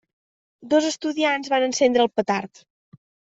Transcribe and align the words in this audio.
Dos 0.71 0.87
estudiants 0.91 1.51
van 1.55 1.67
encendre 1.67 2.05
el 2.07 2.11
petard. 2.21 2.65